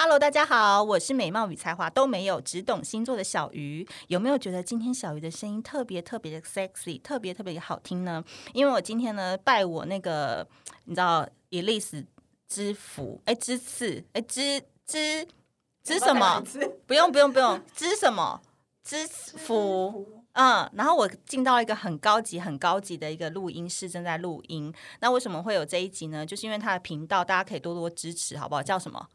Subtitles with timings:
[0.00, 3.84] Hello，大家好，我是美貌与才华都没有，只懂星座的小鱼。
[4.06, 8.22] 有没有觉得今天小鱼的声音特别特别的 sexy，特别特别的好听呢？
[8.52, 10.46] 因为我今天呢拜我那个
[10.84, 12.06] 你知道 Elise
[12.46, 15.26] 之福，哎之赐，哎之之
[15.82, 16.44] 之什么？
[16.86, 18.40] 不用不用不用，之什么？
[18.84, 20.22] 之福。
[20.34, 24.72] 嗯，然后我进到一个很高级、很高级的一个录音室，正在录音。
[25.00, 26.24] 那为什么会有这一集呢？
[26.24, 28.62] 就是因为他的频道，大家可以多多支持，好不好？
[28.62, 29.08] 叫什么？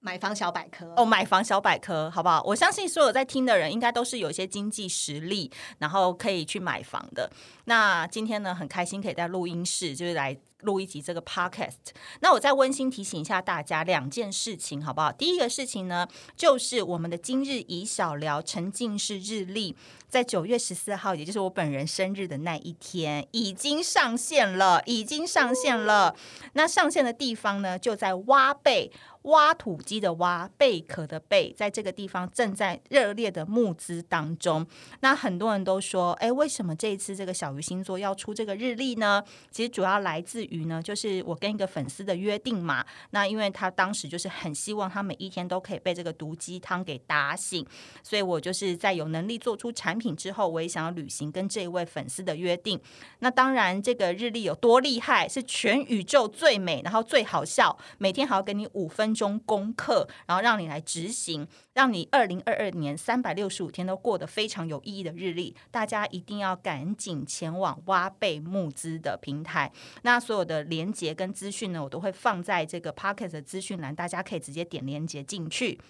[0.00, 2.42] 买房小百科哦，买房小百科，好不好？
[2.44, 7.30] 我相信所有在听的人，应该都是有一些经济实力，然后可以去买房的。
[7.64, 11.92] 那今天呢，很开心可以在录音室，就是来录一集这个 podcast。
[12.20, 15.12] 那我再温馨提醒一下大家两件事情，好不好？
[15.12, 19.76] 第一个事情呢，就是我们的今日宜小聊沉浸式日历，
[20.08, 26.14] 在九月十四号，也就是我本人生日的那一天，已经上线了，已经上线了。
[26.54, 28.90] 那上线的地方呢，就在挖贝。
[29.22, 34.66] 挖土机的挖，贝壳的贝，在这个地方正在热烈的募资当中。
[35.00, 39.22] 那很多人都说，哎，为什么这一次这个小鱼星座要出这个日历呢？
[39.50, 42.84] 其实主要来自于呢，就是我跟一个粉丝的约定嘛。
[43.10, 47.66] 那因为他当时就是很希望他每一天都可以被这个毒鸡汤给打醒，
[48.02, 52.80] 所以我就是在有能力做出产品之后，我也想要履行跟这一位粉丝的约定。
[53.20, 59.28] 那当然，这个日历有多厉害，是全宇宙最美，然后最好笑，每天还要给你五分钟。
[59.46, 65.54] 功课，然后让你来执行，让你二零二二年三百六十五天都过得非常有意义的日历。
[65.70, 69.72] 大家一定要赶紧前往挖贝募资的平台。
[70.02, 75.80] 那所我的连接跟资讯呢，我都会放在这个 Pocket 的资讯栏，大家可以直接点连接进去。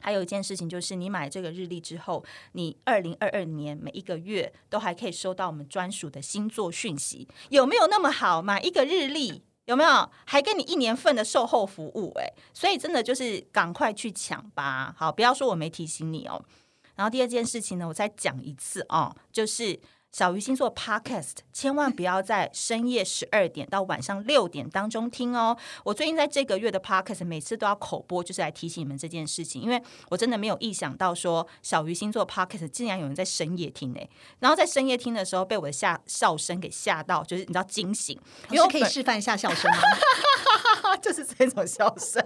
[0.00, 8.42] 还有一件事情就是，你买这个日历之后，你二零二二年每一个月都还可以收到我们专属的星座讯息，有没有那么好？
[8.42, 9.42] 买一个日历。
[9.64, 12.12] 有没有还给你一年份的售后服务？
[12.18, 14.94] 哎，所以真的就是赶快去抢吧！
[14.94, 16.44] 好，不要说我没提醒你哦。
[16.96, 19.80] 然后第二件事情呢，我再讲一次哦，就是。
[20.14, 25.56] 小鱼星座 Podcast 千万不要在深夜十二点到晚上六点当中听哦。
[25.82, 34.08] 我最近在这个月的 Podcast 每次都要口播，就是来提醒你们这件事情，因为我真的没有意想到说小鱼星座 Podcast 竟然有人在深夜听诶。
[34.38, 38.16] 然后在深夜听的时候被我的笑笑声给吓到，就是你知道惊醒。
[38.50, 40.94] 因为可以示范一下笑声吗？
[41.02, 42.24] 就是这种笑声。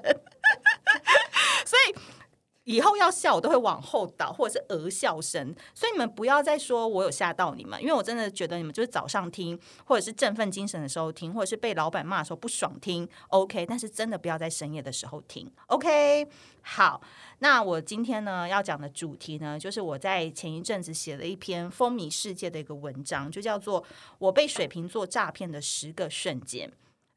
[2.69, 2.79] 以。
[2.79, 5.53] 以后要笑，我都会往后倒，或者是鹅笑声。
[5.75, 13.67] 所以你们不要再说我有吓到你们，因为我真的觉得你们就是早上听，或者是振奋精神的时候听，或者是被老板骂的时候不爽听，OK。
[13.67, 16.29] 但是真的不要在深夜的时候听，OK。
[16.63, 17.01] 好，
[17.41, 23.83] 那我今天呢要讲的主题呢，就是我在前一阵子写了一篇风靡世界的一个文章，就叫做
[24.21, 26.69] 《我被水瓶座诈骗的十个瞬间》。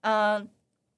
[0.02, 0.50] 嗯，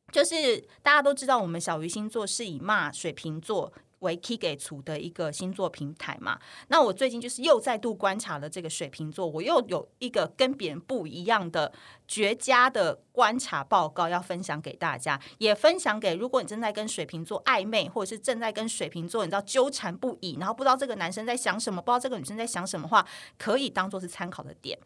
[0.10, 3.74] 就是大家都知道，我们小鱼星座是以骂水瓶座。
[4.04, 11.72] 为 key 给出的一个星座平台嘛，那我最近就是又再度观察了这个水瓶座，我又有一个跟别人不一样的
[12.08, 24.78] 绝佳的观察报告要分享给大家，也分享给如果你正在跟水瓶座暧昧，或者是正在跟水瓶座你知道纠缠不已，然后不知道这个男生在想什么，不知道这个女生在想什么话，可以当做是参考的点。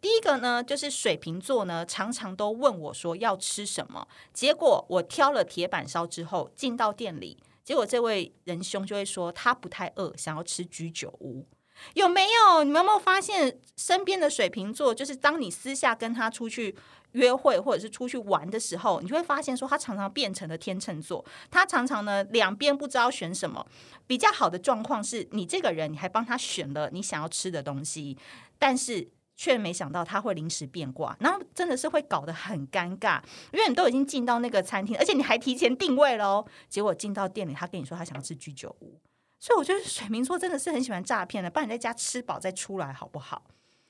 [0.00, 7.38] 第一个呢，就是水瓶座呢常常都问我说要吃什么，结果我挑了铁板烧之后进到店里。
[7.64, 11.46] 结果这位仁兄就会说他不太饿，想要吃居酒屋，
[11.94, 12.62] 有没有？
[12.62, 16.76] 你们有没有发现身边的水瓶座，就是当你私下跟他出去
[17.12, 23.66] 约会或者是出去玩的时候，你就会发现说他常常变成了天秤座，他常常呢两边不知道选什么。
[24.06, 28.18] 比较好的状况是你这个人，你还帮他选了你想要吃的东西，
[28.58, 29.08] 但是。
[29.36, 33.20] 却没想到他会临时变卦，然后真的是会搞得很尴尬，
[33.52, 36.46] 因为你都已经进到那个餐厅，而且你还提前订位了哦。
[36.68, 39.00] 结果进到店里，他跟你说他想要吃居酒屋，
[39.40, 43.42] 所以我觉得水瓶座真的是很喜欢诈骗的，帮你在家吃饱再出来好不好？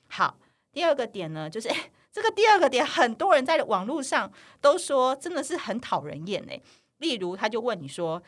[0.09, 0.39] 好，
[0.73, 1.69] 第二个点呢，就是
[2.11, 6.61] 这个第二个点，很多人在网络上都说真的是很讨人厌哎。
[6.99, 8.23] 例如，他就问你说。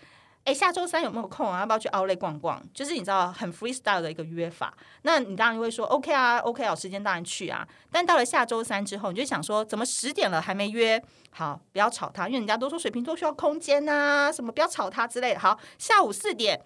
[0.46, 1.58] 哎，下周三有没有空啊？
[1.58, 2.62] 要不要去 Outlet 逛逛？
[2.72, 4.72] 就是你知道很 freestyle 的一个约法。
[5.02, 7.66] 那你当然会说 OK 啊，OK 啊，时间当然去啊。
[7.90, 11.02] 但到了下周三之后，你就想说，怎么十点了还没约？
[11.31, 15.40] 好，不要吵他，因为人家都说水瓶座需要空间呐、啊，什么不要吵他之类的。
[15.40, 16.64] 好，下午四点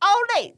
[0.00, 0.54] Outlet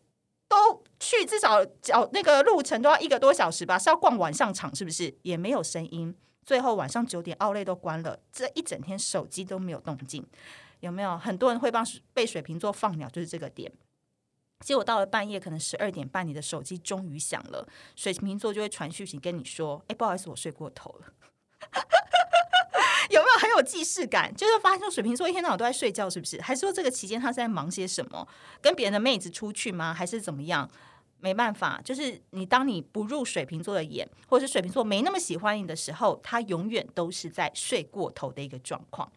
[0.48, 3.76] 都去，至少脚那个路程都要一个多小时吧？
[3.76, 5.12] 是要逛晚上场是不是？
[5.22, 6.14] 也没有声音。
[6.46, 10.24] 最后晚上九点 Outlet 都关了，这一整天手机都没有动静。
[10.82, 13.08] 有没有很多人会帮被水瓶座放鸟？
[13.08, 13.72] 就是这个点。
[14.60, 21.06] 结果到了半夜，可能十二点半，你的手机终于响了，水瓶座就会传讯息跟你说：“哎，不好意思，我睡过头了。
[23.10, 26.40] ”有没有很有既视感，就是发现水瓶座一天到晚都在睡觉，是不是？
[26.40, 28.26] 还是说这个期间他是在忙些什么？
[28.60, 29.94] 跟别人的妹子出去吗？
[29.94, 30.68] 还是怎么样？
[31.18, 39.12] 没办法，就是你当你不入水瓶座的眼，或者是水瓶座没那么喜欢你的时候，他永远都是在睡过头的一个状况。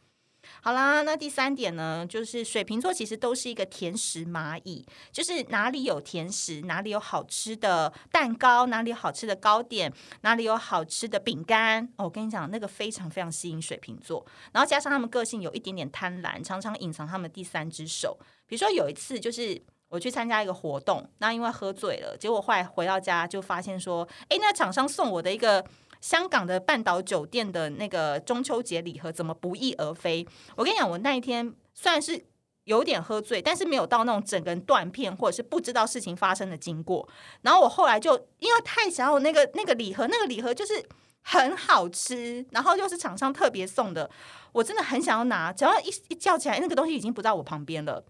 [0.61, 11.87] 好啦，那第三点呢，就是水瓶座其实都是一个甜食蚂蚁，就是哪里有甜食，哪里有好吃的蛋糕，哪里有好吃的糕点，哪里有好吃的饼干。
[11.97, 14.25] 我跟你讲，那个非常非常吸引水瓶座。
[14.51, 18.17] 然后加上他们个性有一点点贪婪，常常隐藏他们第三只手。
[18.47, 25.65] 比如说有一次，就是我去参加一个活动，那因为喝醉了，结果后来回到家就发现说，哎，那厂商送我的一个。
[26.05, 30.23] 香港的半岛酒店的那个中秋节礼盒怎么不翼而飞？
[30.55, 32.23] 我跟你讲，我那一天虽然是
[32.65, 37.09] 有点喝醉，但是没有到那种整个人断片或者是不知道事情发生的经过。
[37.41, 40.87] 然后我后来就因为太想要那个那个礼盒，那个礼盒就是
[41.23, 44.07] 很好吃，然后又是厂商特别送的，
[44.51, 45.51] 我真的很想要拿。
[45.51, 48.05] 只要一一叫起来，那个东西已经不在我旁边了，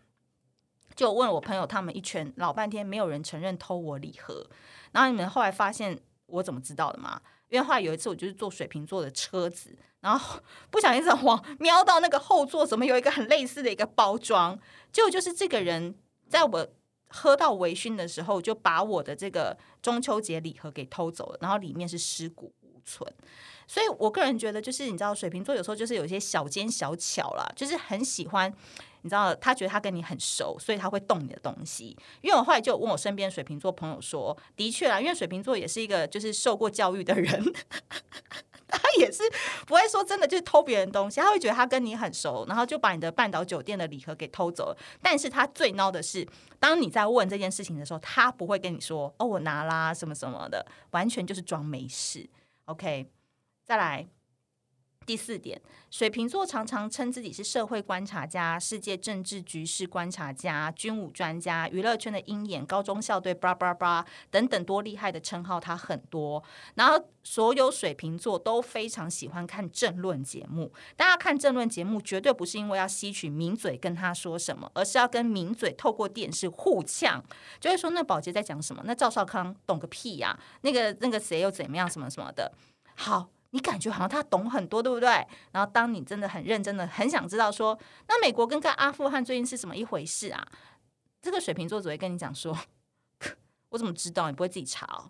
[0.98, 4.46] 就问了我朋友他们一圈，老半天没有人承认偷我礼盒。
[4.92, 7.22] 然后你们后来发现我怎么知道的吗？
[7.50, 10.40] 因为后来有一次，我就是坐水瓶座的车子，然后
[10.70, 14.58] 不小心在往瞄到那个后座，怎么有一个很类似的一个包装？
[14.92, 15.96] 结果就是这个人
[16.28, 16.68] 在我
[17.10, 23.10] 喝到微醺的时候，就把我的这个中秋节礼盒给偷走了，然后里面是尸骨无存。
[23.68, 28.54] 所以我个人觉得，就是你知道，水瓶座有时候就是有一些小奸小巧啦，就是很喜欢。
[29.06, 31.96] 你知道，他觉得他跟你很熟，所以他会动你的东西。
[32.22, 37.54] 因为我后来就问我身边水瓶座朋友说，的确啦，因为水瓶座也是一个就是受过教育的人，
[38.68, 39.22] 他也是
[39.68, 44.78] 不会说真的就是偷别人东西，他会觉得他跟你很熟，然后就把你的半岛酒店的礼盒给偷走了。
[45.04, 46.28] 但是他最孬的是，
[46.60, 52.28] 当你在问这件事情的时候，他不会跟你说哦，我拿啦什么什么的，完全就是装没事。
[52.66, 53.06] OK，
[53.64, 54.08] 再来。
[55.06, 55.62] 第四点，
[55.92, 66.44] 水瓶座常常称自己是社会观察家、世界政治局势观察家、军武专家、娱乐圈的鹰眼、高中校队，叭叭叭等等，多厉害的称号他很多。
[66.74, 70.74] 然后，所有水瓶座都非常喜欢看政论节目。
[70.96, 77.24] 大家看政论节目，绝对不是因为要吸取名嘴跟他说什么，而是要跟名嘴透过电视互呛，
[77.60, 82.52] 就会说那保杰在讲什么，那赵少康懂个屁呀、那个那个谁又怎么样，什么什么的。
[82.96, 83.30] 好。
[83.56, 85.08] 你感觉好像他懂很多，对不对？
[85.54, 87.80] 然后当你真的很认真的很想知道说，
[88.10, 90.46] 那美国跟跟阿富汗最近是什么一回事啊？
[91.22, 92.54] 这个水瓶座只会跟你讲说，
[93.70, 94.30] 我怎么知道？
[94.30, 95.10] 你不会自己查哦。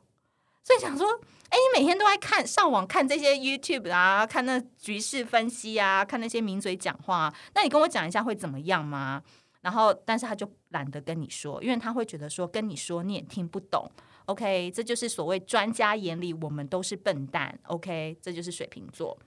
[0.64, 1.08] 所以想说，
[1.50, 9.24] 哎，你每天都在看上网看这些 YouTube 啊，看那局势分析啊，看那些名嘴讲话，啊那你跟我讲一下会怎么样吗？
[9.62, 13.90] 然后，但是他就懒得跟你说，因为他会觉得说跟你说你也听不懂。
[14.26, 17.60] OK，这就是所谓专家眼里我们都是笨蛋。
[17.68, 19.18] OK，这就是水瓶座。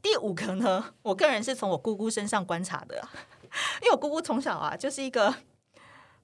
[0.00, 3.06] 第五个呢，我个人是从我姑姑身上观察的，
[3.82, 5.34] 因为我姑姑从小啊就是一个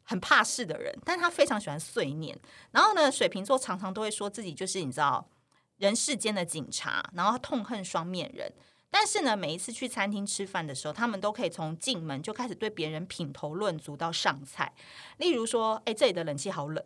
[0.02, 2.38] 很怕事的人，但她非常喜欢碎念。
[2.72, 5.28] 然后呢，水瓶座常常都会说自己就是你知道
[5.76, 8.52] 人世间的警察，然后痛恨双面人。
[8.90, 14.72] 但是呢，每一次去餐厅吃饭的时候，他们都可以从进门就开始对别人品头论足到上菜。
[15.18, 16.82] 例如说，哎，这里的冷气好冷。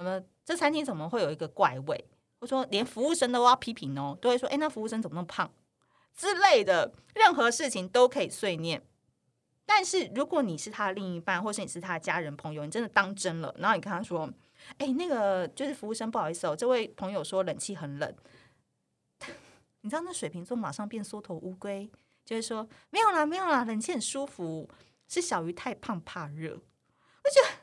[0.00, 0.22] 什么？
[0.44, 2.04] 这餐厅怎么会有一个怪味？
[2.40, 5.52] 或说连服务生都要批评哦，都会说：“哎，那服务生怎么那么胖？”
[6.16, 8.82] 之类的，任何事情都可以碎念。
[9.66, 14.28] 但是如果你是他的另一半，或是你是他的家人朋友，你真的当真了，然后你跟他说
[14.78, 18.16] ：“哎，那个就是服务生，不好意思哦，这位朋友说冷气很冷。”
[19.82, 21.90] 你知道那水瓶座马上变缩头乌龟，
[22.24, 24.68] 就是说：“没有啦，没有啦，冷气很舒服，
[25.06, 26.54] 是小鱼太胖怕热。”
[27.22, 27.59] 我觉得。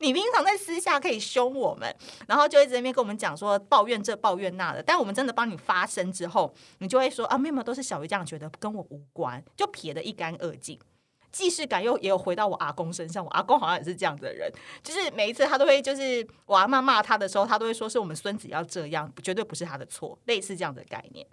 [0.00, 1.94] 你平常在私下可以凶我们，
[2.26, 10.78] 然后就一直在那边跟我们讲说抱怨这抱怨那的，但我们真的帮你发声之后，你就会说啊，没有没有，都是小鱼这样觉得，跟我无关，就撇得一干二净。
[11.30, 14.50] 既视感又也有回到我阿公身上，我阿公好像也是这样的人，
[14.82, 21.24] 就是每一次他都会，就是我阿妈骂他的时候，他都会说是我们孙子要这样，绝对不是他的错，类似这样的概念。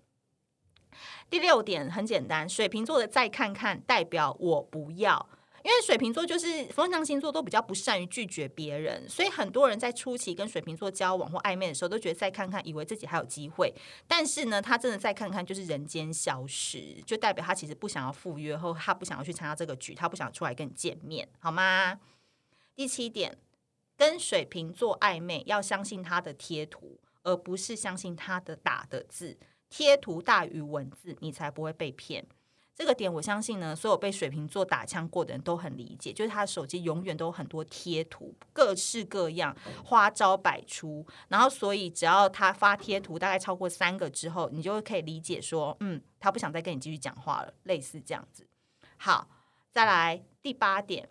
[1.30, 5.28] 第六点很简单，水瓶座的再看看代表我不要。
[5.64, 13.74] 因为水瓶座就是风象星座，都比较不善于拒绝别人，所以很多人在初期跟水瓶座交往或暧昧的时候，都觉得再看看，以为自己还有机会。
[14.08, 22.00] 但是呢，他真的再看看，就是人间消失，就代表他其实不想要赴约，或他不想要去参加这个局，他不想出来跟你见面，好吗？
[22.76, 23.38] 第七点，
[23.98, 29.38] 跟水瓶座暧昧，要相信他的贴图，而不是相信他的打的字，
[29.70, 32.26] 贴图大于文字，你才不会被骗。
[32.78, 41.04] 这个点我相信呢，所有被水瓶座打枪过的人都很理解，就是他的手机永远都有很多贴图，各式各样，花招百出。
[41.30, 48.48] 然后，所以只要他发贴图大概超过三个之后，你就可以理解说，嗯，他不想再跟你继续讲话了，类似这样子。
[48.98, 49.28] 好，
[49.72, 51.10] 再来第八点。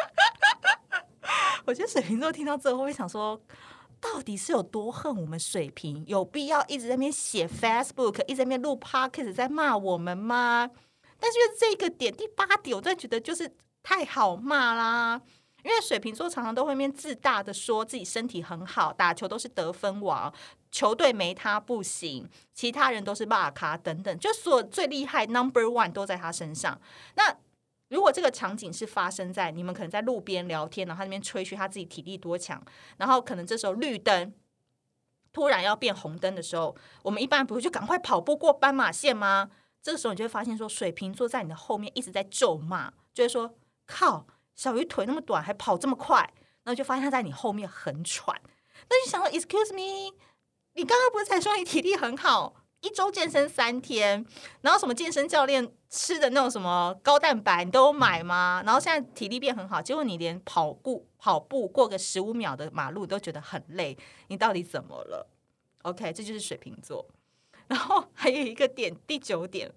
[1.64, 3.40] 我觉得水瓶座听到这后会想说，
[4.00, 6.02] 到底是有多恨我们水瓶？
[6.06, 10.70] 有必要一直在那边写 Facebook，一直在那边录 Podcast，在骂我们吗？
[11.18, 15.20] 但是这个点第八点，我真的觉得就是太好骂啦。
[15.62, 20.32] 因为水瓶座常常都会面自大的说自己身体很好，打球都是得分王，
[20.70, 26.80] 球队没他不行，其他人都是骂咖等等，就所有最厉害 Number One 都在他身上。
[27.14, 27.36] 那
[27.90, 32.60] 如果这个场景是发生在你们可能在路边聊天，然后他那边吹嘘他自己体力多强，
[32.96, 34.32] 然后可能这时候绿灯
[35.32, 39.50] 突然要变红灯的时候，我们一般不会就赶快跑步过斑马线吗？
[39.82, 43.54] 这个时候你就会发现说，水瓶座在你的后面一直在咒骂，就会说
[43.86, 46.18] 靠，小鱼腿那么短还跑这么快，
[46.62, 48.40] 然后就发现他在你后面很喘，
[48.88, 50.14] 那就想说，Excuse me，
[50.74, 52.59] 你刚刚不是才说你体力很好？
[52.82, 54.24] 一周健身三天，
[54.62, 58.62] 然后什么健身教练吃的那种什么高蛋白你都买吗？
[58.64, 63.96] 然后现在体力变很好，结果你连跑步跑步过个十五秒的马路都觉得很累，
[64.28, 65.28] 你到底怎么了
[65.82, 67.06] ？OK，这就是水瓶座。
[67.66, 69.70] 然后还有一个点，第九点，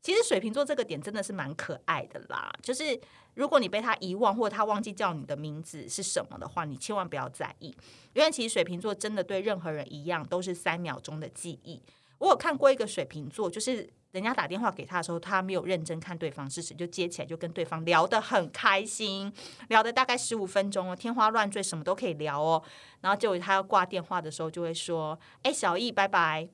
[0.00, 2.52] 其实水瓶座这个点真的是蛮可爱的啦。
[2.62, 2.98] 就是
[3.34, 7.76] 如果你被他遗忘，或者他忘记叫你的名字是什么的话，你千万不要在意，
[8.14, 11.82] 因为其实水瓶座真的对任何人一样，都是三秒钟的记忆。
[12.22, 19.32] 我有看过一个水瓶座，就是人家打电话给他的时候，他没有认真看对方是谁，就接起来就跟对方聊得很开心，
[19.68, 22.62] 聊的大概十五分钟哦，天花乱坠，什么都可以聊哦。
[23.00, 26.48] 然后结果他要挂电话的时候，就会说：“哎，小易，拜拜。”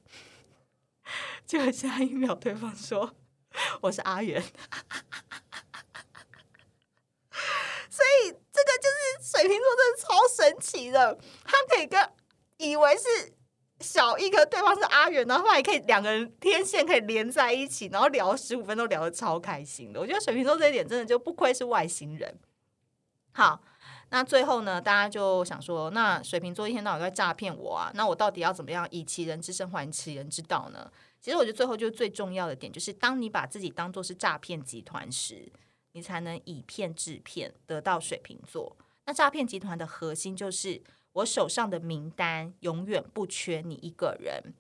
[1.45, 3.15] 结果下一秒对方说
[3.83, 4.41] ：“我是阿元。”
[7.91, 12.11] 所以这个就是水瓶座，真的超神奇的，他可以跟
[12.57, 13.37] 以为是。
[13.81, 20.01] 小一个对方是阿远，然后还可以两个人天线可以连在一起，然后聊十五分钟，聊得超开心的。
[20.01, 22.37] 我觉得水瓶座这一点真的就不愧是外星人。
[23.31, 23.63] 好，
[24.11, 30.91] 那最后呢，大家就想说，那水瓶座一天到晚在诈骗我啊，那我到底要怎么样以其人之身还其人之道呢？
[31.21, 35.53] 其实我觉得最后就是最重要的点，就是当你把自己当做是诈骗集团时，
[35.93, 38.77] 你才能以骗制骗，得到水瓶座。
[39.05, 40.83] 那诈骗集团的核心就是。
[41.13, 44.55] 我手上的名单永远不缺你一个人。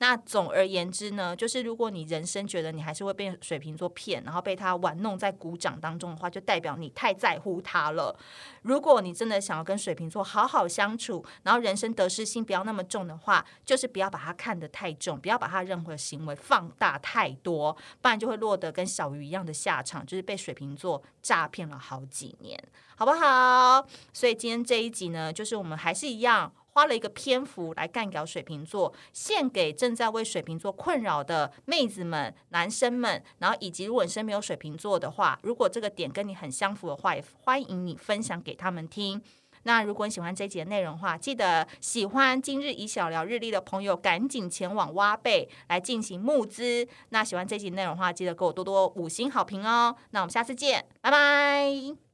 [0.00, 8.18] 那总而言之呢，就是如果你人生觉得你还是会被水瓶座骗，然后被他玩弄在鼓掌当中的话，就代表你太在乎他了。
[8.62, 22.58] 如果你真的想要跟水瓶座好好相处，然后人生得失心不要那么重的话，就是不要把他看得太重，不要把他任何行为放大太多，不然就会落得跟小鱼一样的下场，就是被水瓶座诈骗了好几年，
[22.96, 23.86] 好不好？
[24.14, 26.50] 所以今天这一集呢，就是我们还是一样。
[26.72, 39.20] 花了一个篇幅来干掉水瓶座，献给正在为水瓶座困扰的妹子们、男生们，然后以及如果你身边有水瓶座的话，如果这个点跟你很相符的话，也欢迎你分享给他们听。
[39.64, 46.88] 那如果你喜欢这一集的内容的话，记得喜欢今日以小聊日历的朋友，赶紧前往挖贝来进行募资。
[47.10, 49.94] 那喜欢这一集内容的话，记得给我多多五星好评哦。
[50.12, 52.09] 那我们下次见，拜拜。